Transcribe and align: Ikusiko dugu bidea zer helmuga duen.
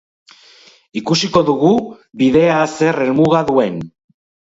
Ikusiko 1.01 1.45
dugu 1.51 1.75
bidea 2.25 2.59
zer 2.83 3.01
helmuga 3.09 3.47
duen. 3.55 3.83